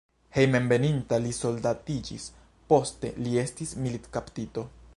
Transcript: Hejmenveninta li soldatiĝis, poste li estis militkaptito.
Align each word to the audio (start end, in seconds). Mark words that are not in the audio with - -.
Hejmenveninta 0.35 1.19
li 1.25 1.33
soldatiĝis, 1.39 2.25
poste 2.73 3.13
li 3.27 3.35
estis 3.43 3.75
militkaptito. 3.85 4.65